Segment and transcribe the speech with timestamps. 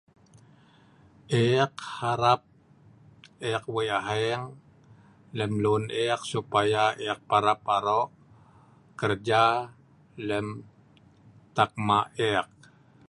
[1.41, 2.41] Eek harap
[3.49, 4.43] eek weik aheng
[5.37, 8.09] lem lun eek supaya eek parap arok
[8.99, 9.43] kerja
[10.27, 10.47] lem
[11.55, 12.49] tap hma eek